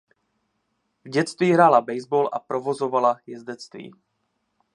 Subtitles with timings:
[1.05, 3.93] V dětství hrála baseball a provozovala jezdectví.